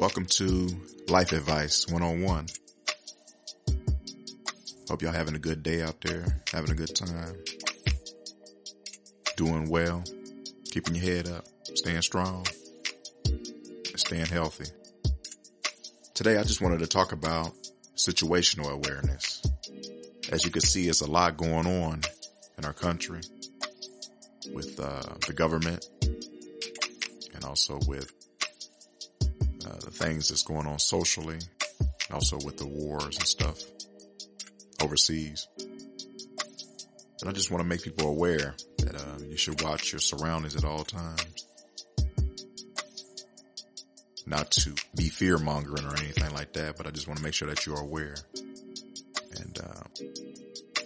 [0.00, 0.66] Welcome to
[1.10, 2.46] Life Advice 101.
[4.88, 7.34] Hope y'all having a good day out there, having a good time,
[9.36, 10.02] doing well,
[10.70, 11.44] keeping your head up,
[11.74, 12.46] staying strong,
[13.94, 14.70] staying healthy.
[16.14, 17.52] Today I just wanted to talk about
[17.94, 19.42] situational awareness.
[20.32, 22.00] As you can see, it's a lot going on
[22.56, 23.20] in our country
[24.54, 25.86] with uh, the government
[27.34, 28.10] and also with
[29.66, 31.38] uh, the things that's going on socially,
[32.10, 33.62] also with the wars and stuff
[34.82, 35.48] overseas.
[37.20, 40.56] And I just want to make people aware that uh, you should watch your surroundings
[40.56, 41.46] at all times.
[44.26, 47.34] Not to be fear mongering or anything like that, but I just want to make
[47.34, 48.16] sure that you're aware.
[49.36, 49.82] And uh,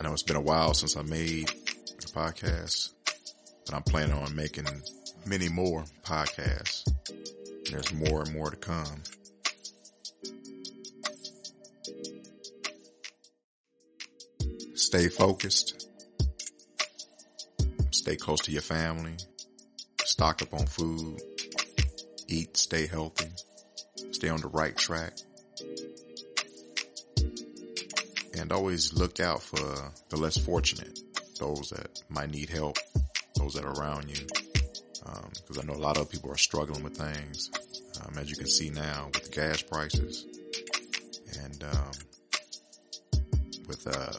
[0.00, 2.92] I know it's been a while since I made a podcast,
[3.66, 4.66] but I'm planning on making
[5.26, 6.88] many more podcasts.
[7.72, 9.02] There's more and more to come.
[14.74, 15.88] Stay focused.
[17.90, 19.16] Stay close to your family.
[20.04, 21.22] Stock up on food.
[22.28, 23.30] Eat, stay healthy.
[24.10, 25.14] Stay on the right track.
[28.38, 30.98] And always look out for the less fortunate,
[31.40, 32.76] those that might need help,
[33.36, 34.41] those that are around you
[35.04, 37.50] because um, I know a lot of people are struggling with things,
[38.02, 40.26] um, as you can see now with gas prices
[41.42, 41.90] and um,
[43.66, 44.12] with uh,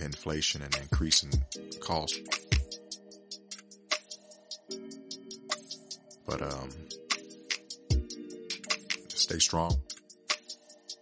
[0.00, 1.32] inflation and increasing
[1.80, 2.20] cost.
[6.26, 6.70] But um,
[9.08, 9.80] stay strong,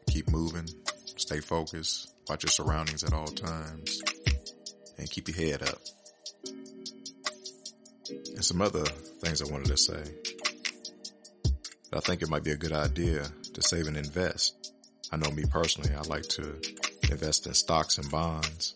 [0.08, 0.68] keep moving,
[1.16, 4.02] stay focused, watch your surroundings at all times,
[4.98, 5.78] and keep your head up.
[8.10, 10.02] And some other things I wanted to say.
[11.92, 14.72] I think it might be a good idea to save and invest.
[15.12, 16.56] I know me personally, I like to
[17.10, 18.74] invest in stocks and bonds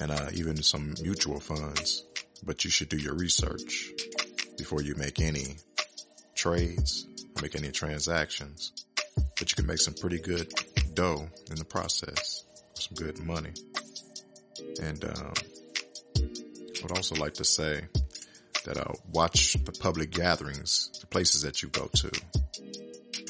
[0.00, 2.04] and uh, even some mutual funds,
[2.44, 3.90] but you should do your research
[4.58, 5.56] before you make any
[6.34, 8.72] trades or make any transactions.
[9.38, 10.52] But you can make some pretty good
[10.94, 13.52] dough in the process, some good money.
[14.82, 15.32] And um,
[16.16, 17.84] I would also like to say
[18.64, 22.10] that uh, watch the public gatherings, the places that you go to,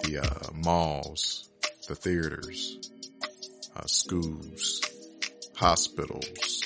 [0.05, 1.49] the uh, malls,
[1.89, 2.79] the theaters,
[3.77, 4.81] uh, schools,
[5.57, 6.63] hospitals,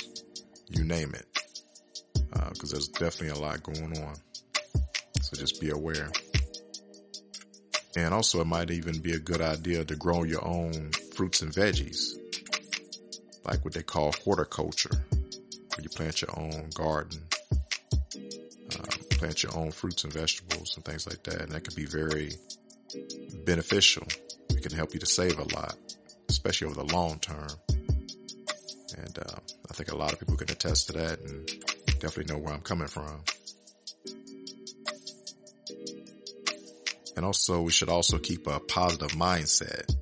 [0.69, 1.27] you name it.
[2.53, 4.15] Because uh, there's definitely a lot going on.
[5.23, 6.11] So just be aware.
[7.97, 11.53] And also, it might even be a good idea to grow your own fruits and
[11.53, 12.13] veggies,
[13.45, 17.23] like what they call horticulture, where you plant your own garden
[19.19, 21.43] plant your own fruits and vegetables and things like that.
[21.43, 22.33] And that can be very
[23.45, 24.07] beneficial.
[24.51, 25.77] It can help you to save a lot,
[26.29, 27.49] especially over the long term.
[28.97, 29.39] And uh,
[29.71, 31.47] I think a lot of people can attest to that and
[32.01, 33.23] definitely know where I'm coming from.
[37.17, 39.93] And also, we should also keep a positive mindset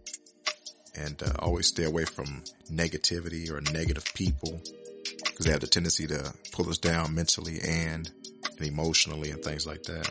[0.94, 4.60] and uh, always stay away from negativity or negative people
[5.25, 8.10] because they have the tendency to pull us down mentally and
[8.59, 10.11] and emotionally and things like that.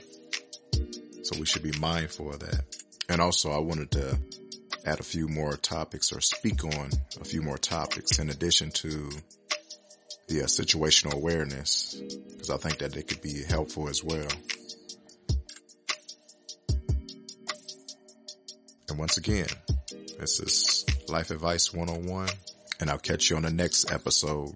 [1.24, 2.64] So we should be mindful of that.
[3.10, 4.20] And also I wanted to
[4.86, 6.90] add a few more topics or speak on
[7.20, 9.10] a few more topics in addition to
[10.28, 14.28] the uh, situational awareness because I think that it could be helpful as well.
[18.90, 19.48] And once again,
[20.20, 22.30] this is Life Advice 101
[22.80, 24.56] and I'll catch you on the next episode.